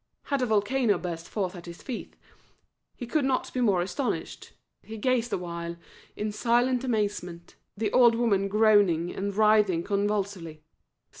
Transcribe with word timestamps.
Had 0.23 0.41
a 0.41 0.47
volcano 0.47 0.97
burst 0.97 1.29
forth 1.29 1.55
at 1.55 1.67
his 1.67 1.83
feet, 1.83 2.15
he 2.97 3.05
could 3.05 3.23
not 3.23 3.53
be 3.53 3.61
more 3.61 3.83
astonished; 3.83 4.53
he 4.81 4.97
gazed 4.97 5.31
awhile 5.31 5.75
in 6.15 6.31
silent 6.31 6.83
amazement 6.83 7.53
the 7.77 7.91
old 7.91 8.15
woman 8.15 8.47
groaning, 8.47 9.15
and 9.15 9.35
writhing 9.35 9.83
convulsively. 9.83 10.63